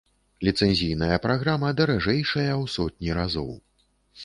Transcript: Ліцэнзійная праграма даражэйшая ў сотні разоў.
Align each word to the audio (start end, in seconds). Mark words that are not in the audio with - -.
Ліцэнзійная 0.47 1.19
праграма 1.25 1.69
даражэйшая 1.81 2.49
ў 2.61 2.65
сотні 2.79 3.11
разоў. 3.21 3.55